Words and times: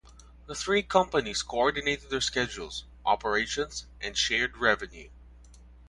The 0.47 0.55
three 0.55 0.81
companies 0.81 1.43
coordinated 1.43 2.09
their 2.09 2.21
schedules, 2.21 2.85
operations, 3.05 3.85
and 4.01 4.17
shared 4.17 4.57
revenue. 4.57 5.11